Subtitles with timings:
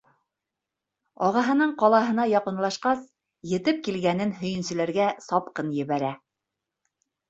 [1.27, 3.05] Ағаһының ҡалаһына яҡынлашҡас,
[3.55, 6.15] етеп килгәнен һөйөнсөләргә сапҡын ебәрә.